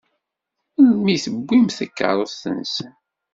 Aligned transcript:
Melmi 0.83 1.11
i 1.15 1.17
tewwimt 1.23 1.75
takeṛṛust-nsen? 1.77 2.91